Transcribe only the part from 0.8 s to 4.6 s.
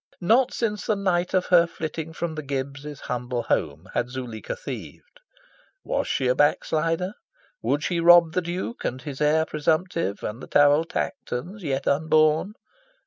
the night of her flitting from the Gibbs' humble home had Zuleika